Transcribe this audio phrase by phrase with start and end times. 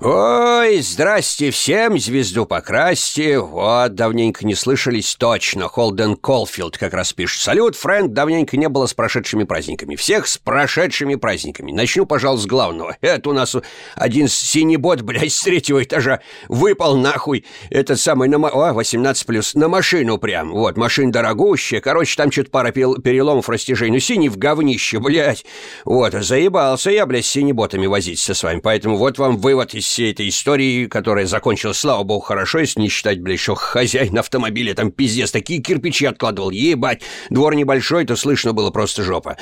[0.00, 0.47] Whoa!
[0.58, 3.38] Ой, здрасте всем, звезду покрасьте.
[3.38, 5.68] Вот, давненько не слышались точно.
[5.68, 7.42] Холден Колфилд как раз пишет.
[7.42, 9.94] Салют, Фрэнк, давненько не было с прошедшими праздниками.
[9.94, 11.70] Всех с прошедшими праздниками.
[11.70, 12.96] Начну, пожалуй, с главного.
[13.02, 13.54] Это у нас
[13.94, 17.44] один синий бот, блядь, с третьего этажа выпал нахуй.
[17.70, 20.50] Этот самый, на, о, 18 плюс, на машину прям.
[20.50, 21.80] Вот, машина дорогущая.
[21.80, 23.92] Короче, там что-то пара переломов, растяжений.
[23.92, 25.44] Ну, синий в говнище, блядь.
[25.84, 28.58] Вот, заебался я, блядь, с синеботами возиться с вами.
[28.58, 30.47] Поэтому вот вам вывод из всей этой истории,
[30.86, 35.60] которая закончилась, слава богу, хорошо, если не считать, блядь, что хозяин автомобиля там пиздец, такие
[35.60, 39.36] кирпичи откладывал, ебать, двор небольшой, то слышно было просто жопа.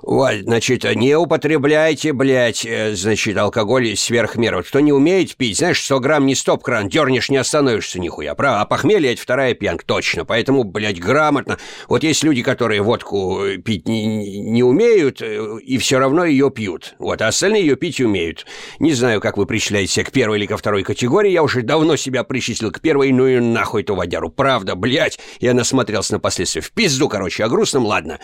[0.00, 4.58] Вот, значит, не употребляйте, блядь, э, значит, алкоголь сверх меры.
[4.58, 8.62] Вот кто не умеет пить, знаешь, 100 грамм не стоп-кран, дернешь, не остановишься нихуя, правда?
[8.62, 11.58] А похмелье— это вторая пьянка, точно, поэтому, блядь, грамотно.
[11.88, 16.50] Вот есть люди, которые водку э, пить не, не умеют э, и все равно ее
[16.50, 18.46] пьют, вот, а остальные ее пить умеют.
[18.78, 21.96] Не знаю, как вы причисляете относишься к первой или ко второй категории, я уже давно
[21.96, 24.30] себя причислил к первой, ну и нахуй эту водяру.
[24.30, 26.62] Правда, блядь, я насмотрелся на последствия.
[26.62, 28.18] В пизду, короче, о грустном, ладно.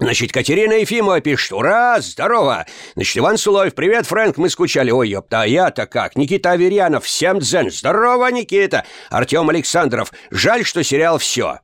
[0.00, 2.00] Значит, Катерина Ефимова пишет «Ура!
[2.00, 4.90] Здорово!» Значит, Иван Сулоев «Привет, Фрэнк, мы скучали».
[4.90, 6.16] Ой, ёпта, а я-то как?
[6.16, 11.60] Никита Аверьянов «Всем дзен!» «Здорово, Никита!» Артем Александров «Жаль, что сериал все».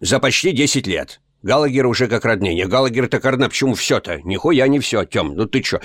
[0.00, 1.20] За почти 10 лет.
[1.42, 2.66] Галагер уже как роднее.
[2.66, 4.20] Галагер-то Карна, почему все-то?
[4.24, 5.78] Нихуя не все, Тем, ну ты чё?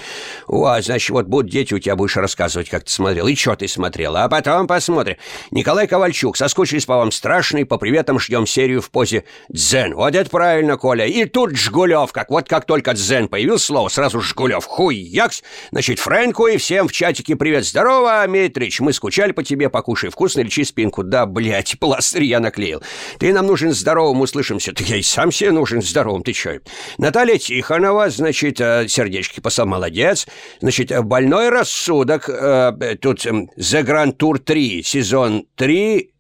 [0.47, 3.27] О, значит, вот будут дети, у тебя будешь рассказывать, как ты смотрел.
[3.27, 4.17] И чё ты смотрел?
[4.17, 5.17] А потом посмотрим.
[5.51, 9.93] Николай Ковальчук, соскучились по вам страшный, по приветам ждем серию в позе дзен.
[9.93, 11.05] Вот это правильно, Коля.
[11.05, 14.65] И тут Жгулев, как вот как только дзен появился слово, сразу Жгулев.
[14.65, 15.43] Хуй, якс.
[15.71, 17.63] Значит, Фрэнку и всем в чатике привет.
[17.63, 21.03] Здорово, Митрич, мы скучали по тебе, покушай вкусно, лечи спинку.
[21.03, 22.81] Да, блядь, пластырь я наклеил.
[23.19, 24.73] Ты нам нужен здоровым, услышимся.
[24.73, 26.59] Ты я и сам себе тебе нужен здоровым, ты чё?
[26.97, 30.25] Наталья Тихонова, значит, э, сердечки посол, молодец.
[30.61, 36.11] Значит, э, больной рассудок, э, тут Grand Tour 3, сезон 3,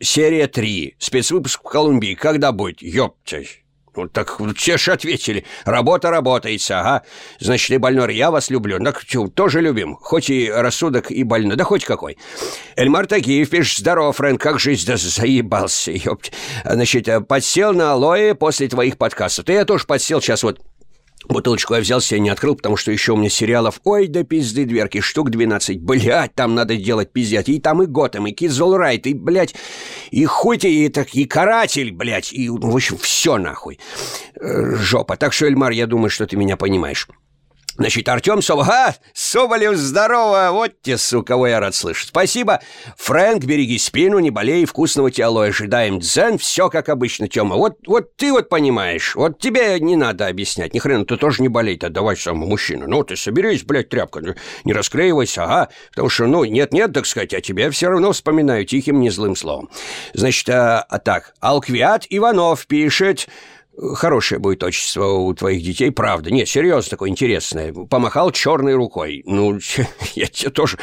[0.00, 2.14] серия 3, спецвыпуск в Колумбии.
[2.14, 2.82] Когда будет?
[2.82, 3.63] Ёптать.
[3.96, 5.44] Ну, так все же ответили.
[5.64, 7.02] Работа работается, ага.
[7.38, 8.78] Значит, и больной, я вас люблю.
[8.82, 9.96] Так, тоже любим.
[9.96, 11.56] Хоть и рассудок, и больной.
[11.56, 12.18] Да хоть какой.
[12.76, 14.86] Эльмар Тагиев пишет, здорово, Фрэнк, как жизнь?
[14.86, 16.32] Да заебался, ёпть.
[16.64, 19.44] Значит, подсел на алоэ после твоих подкастов.
[19.44, 20.60] Да я тоже подсел сейчас вот
[21.28, 24.64] Бутылочку я взял себе, не открыл, потому что еще у меня сериалов «Ой, да пизды
[24.64, 25.80] дверки», штук 12.
[25.80, 27.48] Блядь, там надо делать пиздец.
[27.48, 29.54] И там и Готэм, и Кизл Райт, и, блядь,
[30.10, 33.78] и хуй ты, и, так, и Каратель, блядь, и, в общем, все нахуй.
[34.40, 35.16] Э, жопа.
[35.16, 37.08] Так что, Эльмар, я думаю, что ты меня понимаешь.
[37.76, 38.68] Значит, Артем Соболев...
[38.70, 40.50] А, Соболев, здорово!
[40.52, 42.08] Вот те, сука, я рад слышать.
[42.08, 42.60] Спасибо.
[42.98, 45.98] Фрэнк, береги спину, не болей, вкусного тела ожидаем.
[45.98, 47.56] Дзен, все как обычно, Тёма.
[47.56, 49.16] Вот, вот ты вот понимаешь.
[49.16, 50.72] Вот тебе не надо объяснять.
[50.72, 52.86] Ни хрена, ты тоже не болей-то, давай сам мужчина.
[52.86, 54.22] Ну, ты соберись, блядь, тряпка.
[54.64, 55.68] Не расклеивайся, ага.
[55.90, 59.68] Потому что, ну, нет-нет, так сказать, а тебя все равно вспоминаю тихим, не злым словом.
[60.12, 63.26] Значит, а, а так, Алквиат Иванов пишет...
[63.76, 66.30] Хорошее будет отчество у твоих детей, правда.
[66.30, 67.72] Нет, серьезно, такое интересное.
[67.72, 69.22] Помахал черной рукой.
[69.26, 69.58] Ну,
[70.14, 70.78] я тебе тоже...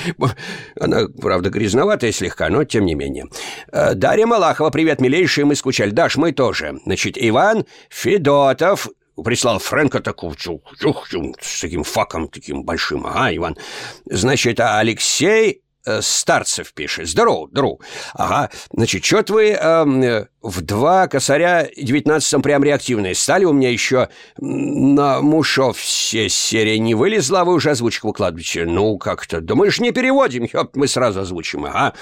[0.80, 3.26] Она, правда, грязноватая слегка, но тем не менее.
[3.72, 5.92] Э, Дарья Малахова, привет, милейшие, мы скучали.
[5.92, 6.80] Даш, мы тоже.
[6.86, 8.90] Значит, Иван Федотов,
[9.24, 13.06] прислал Фрэнка такого с таким факом таким большим.
[13.06, 13.58] Ага, Иван.
[14.06, 15.62] Значит, а Алексей
[16.02, 17.08] Старцев пишет.
[17.08, 17.78] Здорово, здорово.
[18.14, 23.46] Ага, значит, что-то вы э, в два косаря девятнадцатом прям реактивные стали.
[23.46, 28.66] У меня еще на Мушов все серии не вылезла, вы уже озвучку выкладываете.
[28.66, 29.42] Ну, как-то.
[29.42, 31.94] Да мы же не переводим, ёп, мы сразу озвучим, ага.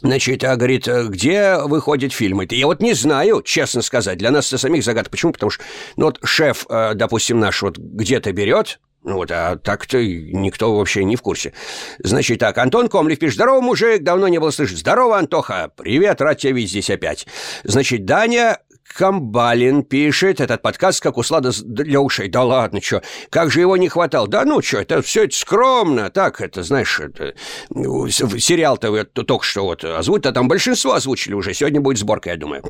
[0.00, 2.46] Значит, а говорит, где выходят фильмы?
[2.50, 4.18] Я вот не знаю, честно сказать.
[4.18, 5.10] Для нас это самих загадка.
[5.10, 5.32] Почему?
[5.32, 5.64] Потому что,
[5.96, 11.16] ну вот шеф, э, допустим, наш вот где-то берет, вот, а так-то никто вообще не
[11.16, 11.52] в курсе.
[11.98, 13.36] Значит так, Антон Комлев пишет.
[13.36, 14.78] Здорово, мужик, давно не было слышать.
[14.78, 15.70] Здорово, Антоха.
[15.76, 17.26] Привет, рад тебя видеть здесь опять.
[17.64, 18.58] Значит, Даня
[18.96, 22.28] Камбалин пишет этот подкаст, как услада для ушей.
[22.28, 23.02] Да ладно, что?
[23.30, 24.26] Как же его не хватало?
[24.26, 26.10] Да ну что, это все это скромно.
[26.10, 27.34] Так, это, знаешь, это,
[27.70, 31.54] сериал-то только что вот озвучили, а там большинство озвучили уже.
[31.54, 32.64] Сегодня будет сборка, я думаю.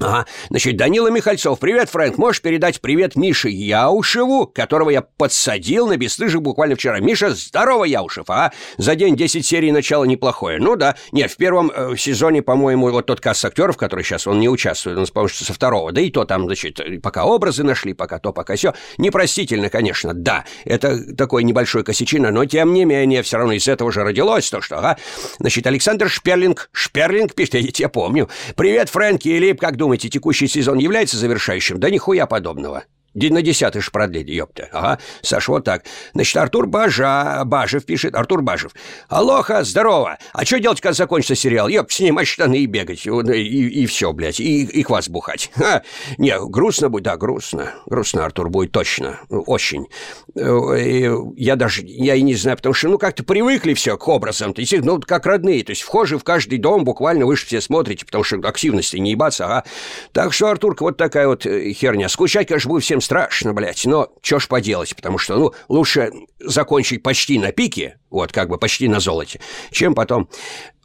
[0.00, 1.60] Ага, значит, Данила Михальцов.
[1.60, 2.18] Привет, Фрэнк.
[2.18, 6.98] Можешь передать привет Мише Яушеву, которого я подсадил на бесстыжих буквально вчера.
[6.98, 8.52] Миша, здорово, Яушев, а?
[8.76, 10.58] За день 10 серий начало неплохое.
[10.58, 10.96] Ну да.
[11.12, 14.98] Нет, в первом э, сезоне, по-моему, вот тот каст актеров, который сейчас, он не участвует,
[14.98, 15.92] он, по-моему, со второго.
[15.92, 18.74] Да и то там, значит, пока образы нашли, пока то, пока все.
[18.98, 20.44] Непростительно, конечно, да.
[20.64, 24.60] Это такой небольшой косячина, но тем не менее, все равно из этого же родилось то,
[24.60, 24.96] что, ага.
[25.38, 28.28] Значит, Александр Шперлинг, Шперлинг пишет, я тебя помню.
[28.56, 31.78] Привет, Фрэнк и Лип, как думаете, текущий сезон является завершающим?
[31.78, 32.84] Да нихуя подобного.
[33.14, 34.68] На десятый ж продлили, ёпта.
[34.72, 35.84] Ага, Саш, вот так.
[36.14, 38.72] Значит, Артур Бажа, Бажев пишет, Артур Бажев.
[39.08, 40.18] Алоха, здорово.
[40.32, 41.68] А что делать, когда закончится сериал?
[41.68, 43.06] Ёп, снимать штаны и бегать.
[43.06, 44.40] И, и, и все, блядь.
[44.40, 45.50] И, и квас бухать.
[45.54, 45.82] Ха.
[46.18, 47.74] Не, грустно будет, да, грустно.
[47.86, 49.20] Грустно, Артур, будет точно.
[49.28, 49.86] Очень.
[50.34, 54.54] И я даже, я и не знаю, потому что, ну, как-то привыкли все к образам.
[54.54, 55.62] То есть, ну, как родные.
[55.62, 59.12] То есть, вхожи в каждый дом, буквально вы же все смотрите, потому что активности не
[59.12, 59.64] ебаться, ага.
[60.12, 62.08] Так что, Артурка, вот такая вот э, херня.
[62.08, 66.10] Скучать, конечно, будет всем страшно, блядь, но чё ж поделать, потому что, ну, лучше
[66.40, 69.40] закончить почти на пике, вот, как бы почти на золоте,
[69.70, 70.28] чем потом...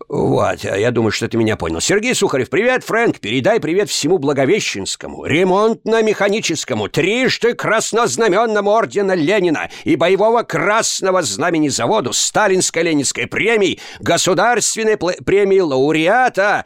[0.07, 1.81] Вот, я думаю, что ты меня понял.
[1.81, 10.43] Сергей Сухарев, привет, Фрэнк, передай привет всему Благовещенскому, ремонтно-механическому, трижды краснознаменному ордена Ленина и боевого
[10.43, 16.65] красного знамени заводу, сталинско-ленинской премии, государственной премии лауреата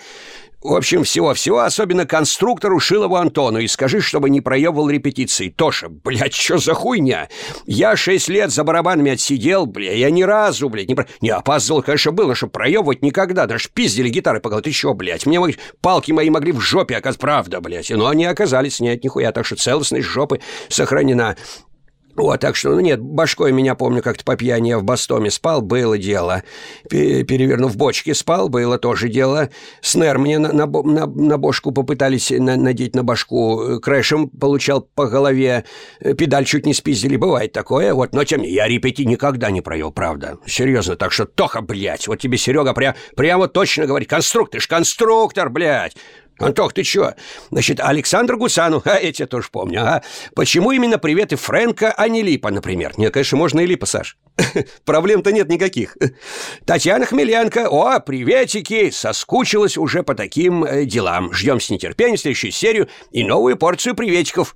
[0.63, 5.49] в общем, всего-всего, особенно конструктору Шилову Антону, и скажи, чтобы не проебывал репетиции.
[5.49, 7.27] Тоша, блядь, что за хуйня?
[7.65, 12.11] Я шесть лет за барабанами отсидел, бля, я ни разу, блядь, не, не опаздывал, конечно,
[12.11, 14.63] было, что проебывать никогда, даже пиздили гитары по голове.
[14.63, 15.39] Ты чё, блядь, мне
[15.81, 19.55] палки мои могли в жопе оказаться, правда, блядь, но они оказались, нет, нихуя, так что
[19.55, 20.39] целостность жопы
[20.69, 21.35] сохранена.
[22.15, 25.61] Вот, так что, ну нет, башкой меня, помню, как-то по пьяни я в Бастоме спал,
[25.61, 26.43] было дело.
[26.89, 29.49] Перевернув бочки, спал, было тоже дело.
[29.81, 33.79] Снер мне на, на, на, на бошку попытались на, надеть на башку.
[33.81, 35.65] Крэшем получал по голове.
[35.99, 37.93] Педаль чуть не спиздили, бывает такое.
[37.93, 40.37] Вот, но тем не я репети никогда не провел, правда.
[40.45, 44.67] Серьезно, так что, Тоха, блядь, вот тебе Серега прям, прямо точно говорит, конструктор, ты ж
[44.67, 45.95] конструктор, блядь.
[46.39, 47.13] Антох, ты чё?
[47.51, 50.03] Значит, Александр Гусану, а я тоже помню, ага.
[50.35, 52.93] Почему именно приветы Фрэнка, а не Липа, например?
[52.97, 54.17] Нет, конечно, можно и Липа, Саш.
[54.85, 55.95] Проблем-то нет никаких.
[56.65, 61.33] Татьяна Хмеленко, о, приветики, соскучилась уже по таким э, делам.
[61.33, 64.55] Ждем с нетерпением следующую серию и новую порцию приветиков.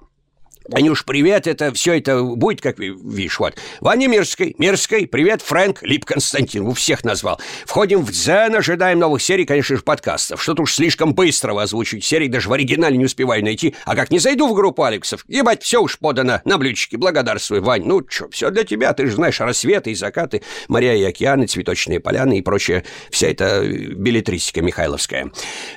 [0.72, 3.56] Анюш, привет, это все это будет, как видишь, вот.
[3.80, 7.40] Ваня Мирской, Мирской, привет, Фрэнк, Лип Константин, у всех назвал.
[7.66, 10.44] Входим в дзен, ожидаем новых серий, конечно же, подкастов.
[10.44, 13.76] Что-то уж слишком быстро озвучить серии, даже в оригинале не успеваю найти.
[13.86, 17.84] А как не зайду в группу Алексов, ебать, все уж подано на блюдечке, благодарствуй, Вань.
[17.86, 22.02] Ну, что, все для тебя, ты же знаешь, рассветы и закаты, моря и океаны, цветочные
[22.02, 25.32] поляны и прочее, вся эта билетристика Михайловская.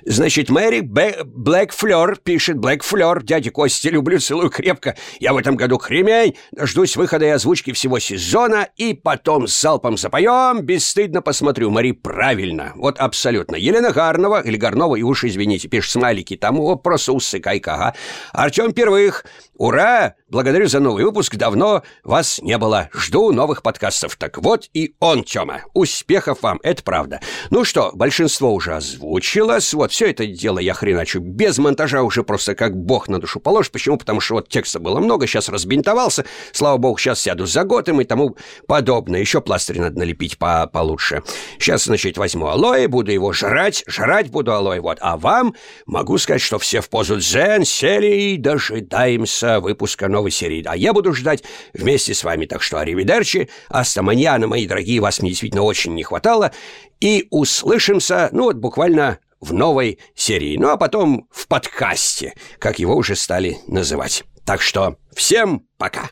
[0.04, 4.96] Значит, Мэри Блэк Флёр пишет, Блэк Флёр, дядя Костя, люблю, целую крепко крепко.
[5.20, 9.96] Я в этом году кремень, дождусь выхода и озвучки всего сезона, и потом с залпом
[9.96, 11.70] запоем, бесстыдно посмотрю.
[11.70, 13.56] Мари, правильно, вот абсолютно.
[13.56, 17.94] Елена Гарнова, или Гарнова, и уж извините, пишет смайлики, там просто усыкайка, ага.
[18.32, 19.24] Артем Первых,
[19.54, 22.88] ура, благодарю за новый выпуск, давно вас не было.
[22.94, 24.16] Жду новых подкастов.
[24.16, 25.62] Так вот и он, Тёма.
[25.74, 27.20] Успехов вам, это правда.
[27.50, 32.54] Ну что, большинство уже озвучилось, вот все это дело я хреначу без монтажа уже просто
[32.54, 33.72] как бог на душу положит.
[33.72, 33.96] Почему?
[33.96, 36.24] Потому что вот текст текста было много, сейчас разбинтовался.
[36.52, 38.36] Слава богу, сейчас сяду за готом и тому
[38.66, 39.20] подобное.
[39.20, 41.22] Еще пластырь надо налепить по получше.
[41.58, 44.98] Сейчас, значит, возьму алоэ, буду его жрать, жрать буду алоэ, вот.
[45.00, 45.54] А вам
[45.86, 50.62] могу сказать, что все в позу дзен сели и дожидаемся выпуска новой серии.
[50.66, 51.42] А я буду ждать
[51.74, 52.46] вместе с вами.
[52.46, 56.52] Так что аривидерчи, астаманьяна, мои дорогие, вас мне действительно очень не хватало.
[57.00, 60.56] И услышимся, ну вот буквально в новой серии.
[60.56, 64.24] Ну а потом в подкасте, как его уже стали называть.
[64.44, 66.10] Так что всем пока!